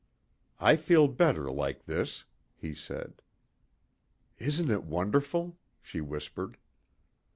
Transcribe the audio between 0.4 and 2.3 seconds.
"I feel better like this,"